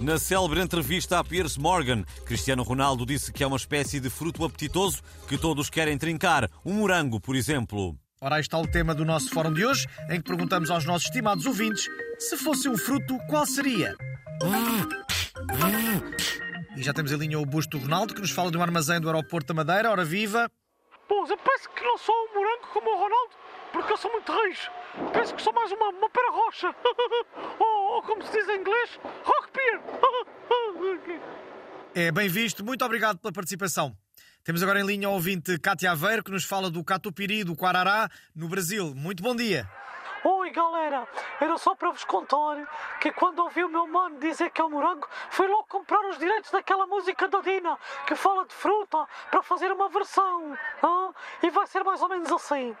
Na 0.00 0.18
célebre 0.18 0.62
entrevista 0.62 1.18
a 1.18 1.24
Piers 1.24 1.58
Morgan, 1.58 2.04
Cristiano 2.24 2.62
Ronaldo 2.62 3.04
disse 3.04 3.30
que 3.30 3.44
é 3.44 3.46
uma 3.46 3.58
espécie 3.58 4.00
de 4.00 4.08
fruto 4.08 4.42
apetitoso 4.46 5.02
que 5.28 5.36
todos 5.36 5.68
querem 5.68 5.98
trincar. 5.98 6.48
Um 6.64 6.72
morango, 6.72 7.20
por 7.20 7.36
exemplo. 7.36 7.94
Ora, 8.18 8.36
aí 8.36 8.40
está 8.40 8.58
o 8.58 8.66
tema 8.66 8.94
do 8.94 9.04
nosso 9.04 9.28
fórum 9.28 9.52
de 9.52 9.62
hoje, 9.62 9.86
em 10.08 10.16
que 10.16 10.22
perguntamos 10.22 10.70
aos 10.70 10.86
nossos 10.86 11.04
estimados 11.08 11.44
ouvintes 11.44 11.86
se 12.18 12.34
fosse 12.38 12.66
um 12.66 12.78
fruto, 12.78 13.18
qual 13.28 13.44
seria? 13.44 13.94
E 16.74 16.82
já 16.82 16.94
temos 16.94 17.12
em 17.12 17.16
linha 17.16 17.38
o 17.38 17.44
busto 17.44 17.76
do 17.76 17.82
Ronaldo, 17.82 18.14
que 18.14 18.22
nos 18.22 18.30
fala 18.30 18.50
de 18.50 18.56
um 18.56 18.62
armazém 18.62 18.98
do 19.02 19.08
aeroporto 19.08 19.52
da 19.52 19.54
Madeira. 19.62 19.90
Ora 19.90 20.04
viva! 20.04 20.50
Pois, 21.06 21.28
eu 21.28 21.36
penso 21.36 21.68
que 21.70 21.84
não 21.84 21.98
sou 21.98 22.14
um 22.14 22.34
morango 22.34 22.66
como 22.72 22.88
o 22.88 23.02
Ronaldo, 23.02 23.34
porque 23.72 23.92
eu 23.92 23.96
sou 23.98 24.10
muito 24.12 24.32
raiz. 24.32 24.70
Penso 25.12 25.34
que 25.34 25.42
sou 25.42 25.52
mais 25.52 25.70
uma, 25.72 25.88
uma 25.90 26.08
pera 26.08 26.30
rocha. 26.30 26.74
ou, 27.58 27.96
ou 27.96 28.02
como 28.02 28.22
se 28.22 28.32
diz 28.32 28.48
em 28.48 28.60
inglês. 28.60 28.98
É 31.92 32.12
bem 32.12 32.28
visto, 32.28 32.64
muito 32.64 32.84
obrigado 32.84 33.18
pela 33.18 33.32
participação. 33.32 33.96
Temos 34.44 34.62
agora 34.62 34.80
em 34.80 34.86
linha 34.86 35.08
o 35.08 35.12
ouvinte 35.12 35.58
Cátia 35.58 35.90
Aveiro, 35.90 36.22
que 36.22 36.30
nos 36.30 36.44
fala 36.44 36.70
do 36.70 36.84
catupiry 36.84 37.42
do 37.42 37.56
Quarará, 37.56 38.08
no 38.34 38.48
Brasil. 38.48 38.94
Muito 38.94 39.24
bom 39.24 39.34
dia. 39.34 39.68
Oi 40.22 40.50
galera, 40.50 41.08
era 41.40 41.58
só 41.58 41.74
para 41.74 41.90
vos 41.90 42.04
contar 42.04 42.64
que 43.00 43.10
quando 43.10 43.40
ouvi 43.40 43.64
o 43.64 43.68
meu 43.68 43.88
mano 43.88 44.20
dizer 44.20 44.50
que 44.50 44.60
é 44.60 44.64
um 44.64 44.70
morango, 44.70 45.08
fui 45.30 45.48
logo 45.48 45.64
comprar 45.64 46.08
os 46.10 46.18
direitos 46.18 46.50
daquela 46.50 46.86
música 46.86 47.26
da 47.26 47.40
Dina 47.40 47.76
que 48.06 48.14
fala 48.14 48.46
de 48.46 48.54
fruta 48.54 49.08
para 49.30 49.42
fazer 49.42 49.72
uma 49.72 49.88
versão. 49.88 50.56
hã? 50.84 51.12
E 51.42 51.50
vai 51.50 51.66
ser 51.66 51.82
mais 51.82 52.00
ou 52.00 52.08
menos 52.08 52.30
assim. 52.30 52.76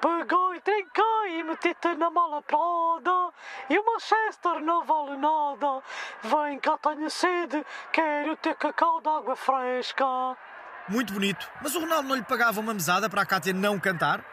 Peguei, 0.00 0.60
trinquei 0.62 1.40
e 1.40 1.42
meti-te 1.44 1.94
na 1.94 2.10
mala 2.10 2.40
Prada 2.42 3.32
E 3.68 3.78
o 3.78 3.84
Manchester 3.84 4.60
não 4.60 4.82
vale 4.84 5.16
nada 5.18 5.82
Vem 6.22 6.58
cá, 6.58 6.78
tenho 6.78 7.10
sede 7.10 7.64
Quero 7.92 8.34
ter 8.36 8.54
cacau 8.54 9.00
de 9.02 9.08
água 9.08 9.36
fresca 9.36 10.04
Muito 10.88 11.12
bonito. 11.12 11.50
Mas 11.60 11.74
o 11.74 11.80
Ronaldo 11.80 12.08
não 12.08 12.16
lhe 12.16 12.24
pagava 12.24 12.60
uma 12.60 12.72
mesada 12.72 13.10
para 13.10 13.22
a 13.22 13.26
Cátia 13.26 13.52
não 13.52 13.78
cantar? 13.78 14.24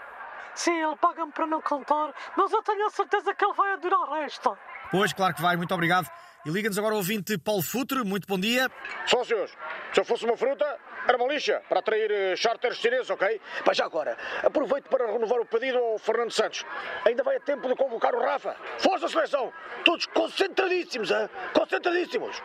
Sim, 0.56 0.82
ele 0.82 0.96
paga-me 0.96 1.34
para 1.34 1.46
não 1.46 1.62
cantar 1.62 2.14
Mas 2.36 2.52
eu 2.54 2.64
tenho 2.64 2.88
a 2.88 2.90
certeza 2.90 3.36
que 3.36 3.44
ele 3.44 3.54
vai 3.54 3.74
adorar 3.74 4.24
esta 4.24 4.58
Pois, 4.92 5.14
claro 5.14 5.34
que 5.34 5.42
vai, 5.42 5.56
muito 5.58 5.74
obrigado. 5.74 6.10
E 6.46 6.50
liga-nos 6.50 6.78
agora 6.78 6.94
o 6.94 6.98
ouvinte 6.98 7.38
Paulo 7.38 7.62
Futre, 7.62 8.04
muito 8.06 8.26
bom 8.26 8.40
dia. 8.40 8.72
Sócios, 9.06 9.52
se 9.94 10.00
eu 10.00 10.06
fosse 10.06 10.24
uma 10.24 10.38
fruta, 10.38 10.66
era 11.08 11.18
uma 11.18 11.28
lixa 11.28 11.62
para 11.68 11.80
atrair 11.80 12.10
eh, 12.10 12.36
charters 12.38 12.78
chineses, 12.78 13.10
ok? 13.10 13.42
Mas 13.66 13.76
já 13.76 13.86
agora, 13.86 14.18
aproveito 14.44 14.88
para 14.90 15.12
renovar 15.12 15.40
o 15.40 15.46
pedido 15.46 15.78
ao 15.78 15.98
Fernando 15.98 16.32
Santos. 16.32 16.64
Ainda 17.06 17.24
vai 17.24 17.36
a 17.36 17.40
tempo 17.42 17.68
de 17.68 17.76
convocar 17.76 18.16
o 18.16 18.22
Rafa. 18.22 18.56
Força 18.78 19.10
seleção! 19.10 19.52
Todos 19.84 20.06
concentradíssimos, 20.06 21.12
hein? 21.12 21.30
Concentradíssimos! 21.54 22.42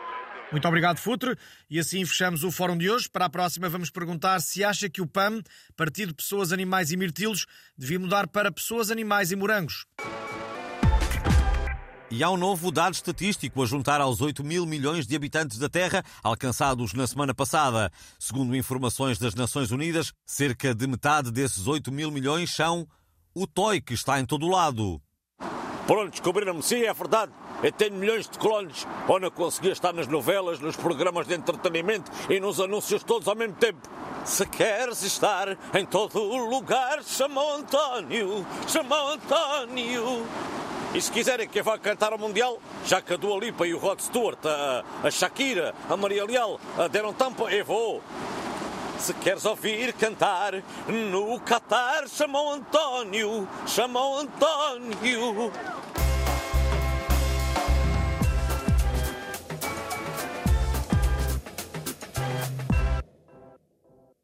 Muito 0.51 0.67
obrigado, 0.67 0.97
Futre. 0.97 1.37
E 1.69 1.79
assim 1.79 2.05
fechamos 2.05 2.43
o 2.43 2.51
fórum 2.51 2.77
de 2.77 2.89
hoje. 2.89 3.09
Para 3.09 3.25
a 3.25 3.29
próxima, 3.29 3.69
vamos 3.69 3.89
perguntar 3.89 4.39
se 4.39 4.63
acha 4.63 4.89
que 4.89 5.01
o 5.01 5.07
PAM, 5.07 5.41
Partido 5.75 6.13
Pessoas, 6.13 6.51
Animais 6.51 6.91
e 6.91 6.97
Mirtilos, 6.97 7.45
devia 7.77 7.99
mudar 7.99 8.27
para 8.27 8.51
Pessoas, 8.51 8.91
Animais 8.91 9.31
e 9.31 9.35
Morangos. 9.35 9.87
E 12.15 12.23
há 12.23 12.29
um 12.29 12.37
novo 12.37 12.71
dado 12.71 12.93
estatístico 12.93 13.63
a 13.63 13.65
juntar 13.65 13.99
aos 13.99 14.21
8 14.21 14.43
mil 14.43 14.67
milhões 14.67 15.07
de 15.07 15.15
habitantes 15.15 15.57
da 15.57 15.67
Terra, 15.67 16.03
alcançados 16.21 16.93
na 16.93 17.07
semana 17.07 17.33
passada. 17.33 17.91
Segundo 18.19 18.55
informações 18.55 19.17
das 19.17 19.33
Nações 19.33 19.71
Unidas, 19.71 20.13
cerca 20.23 20.75
de 20.75 20.85
metade 20.85 21.31
desses 21.31 21.65
8 21.65 21.91
mil 21.91 22.11
milhões 22.11 22.51
são 22.51 22.87
o 23.33 23.47
toy 23.47 23.81
que 23.81 23.95
está 23.95 24.19
em 24.19 24.27
todo 24.27 24.47
lado. 24.47 25.01
Pronto, 25.87 26.11
descobriram-me, 26.11 26.61
sim, 26.61 26.83
é 26.83 26.93
verdade. 26.93 27.31
Eu 27.63 27.71
tenho 27.71 27.93
milhões 27.93 28.27
de 28.27 28.37
clones. 28.37 28.85
Ou 29.07 29.19
não 29.19 29.31
conseguia 29.31 29.71
estar 29.71 29.93
nas 29.93 30.07
novelas, 30.07 30.59
nos 30.59 30.75
programas 30.75 31.25
de 31.25 31.33
entretenimento 31.33 32.11
e 32.29 32.39
nos 32.39 32.59
anúncios 32.59 33.03
todos 33.03 33.27
ao 33.27 33.35
mesmo 33.35 33.55
tempo. 33.55 33.79
Se 34.25 34.45
queres 34.45 35.01
estar 35.03 35.57
em 35.73 35.85
todo 35.85 36.21
o 36.21 36.49
lugar, 36.49 37.01
chama 37.03 37.41
António, 37.55 38.45
chama 38.67 39.13
António. 39.13 40.25
E 40.93 41.01
se 41.01 41.11
quiserem 41.11 41.47
que 41.47 41.59
eu 41.59 41.63
vá 41.63 41.77
cantar 41.77 42.11
ao 42.11 42.19
Mundial, 42.19 42.59
já 42.85 43.01
que 43.01 43.13
a 43.13 43.17
Dua 43.17 43.37
Lipa 43.39 43.65
e 43.65 43.73
o 43.73 43.79
Rod 43.79 43.99
Stewart, 43.99 44.37
a, 44.45 44.83
a 45.07 45.09
Shakira, 45.09 45.73
a 45.89 45.97
Maria 45.97 46.23
Leal 46.25 46.59
a 46.77 46.87
deram 46.87 47.13
tampa, 47.13 47.45
eu 47.45 47.65
vou. 47.65 48.01
Se 48.99 49.13
queres 49.15 49.43
ouvir 49.43 49.91
cantar 49.93 50.53
no 50.87 51.39
Qatar, 51.39 52.07
chama 52.07 52.41
o 52.41 52.51
António, 52.51 53.47
chama 53.65 53.99
o 53.99 54.19
António. 54.19 55.51